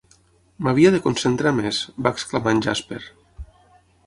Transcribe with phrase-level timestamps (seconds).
[0.67, 3.01] "M'havia de concentrar més", va exclamar en Jasper.